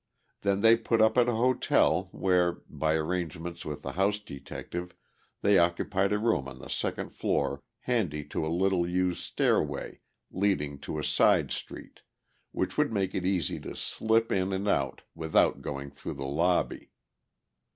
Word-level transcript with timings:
Then 0.41 0.61
they 0.61 0.77
put 0.77 0.99
up 0.99 1.15
at 1.15 1.29
a 1.29 1.33
hotel 1.35 2.09
where, 2.11 2.53
by 2.67 2.95
arrangements 2.95 3.63
with 3.63 3.83
the 3.83 3.91
house 3.91 4.17
detective, 4.17 4.95
they 5.43 5.59
occupied 5.59 6.11
a 6.11 6.17
room 6.17 6.47
on 6.47 6.57
the 6.57 6.69
second 6.69 7.11
floor 7.11 7.61
handy 7.81 8.23
to 8.25 8.43
a 8.43 8.47
little 8.49 8.89
used 8.89 9.19
stairway 9.19 9.99
leading 10.31 10.79
to 10.79 10.97
a 10.97 11.03
side 11.03 11.51
street, 11.51 12.01
which 12.51 12.79
would 12.79 12.91
make 12.91 13.13
it 13.13 13.25
easy 13.27 13.59
to 13.59 13.75
slip 13.75 14.31
in 14.31 14.51
and 14.51 14.67
out 14.67 15.03
without 15.13 15.61
going 15.61 15.91
through 15.91 16.15
the 16.15 16.25
lobby. 16.25 16.89